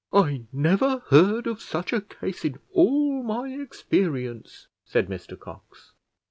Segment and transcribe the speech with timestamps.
[0.11, 5.91] "I never heard of such a case in all my experience," said Mr Cox.